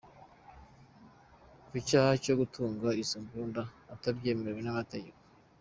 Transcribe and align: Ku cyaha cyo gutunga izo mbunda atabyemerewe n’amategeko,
Ku 1.69 1.77
cyaha 1.87 2.11
cyo 2.23 2.33
gutunga 2.39 2.87
izo 3.01 3.17
mbunda 3.25 3.61
atabyemerewe 3.93 4.61
n’amategeko, 4.63 5.19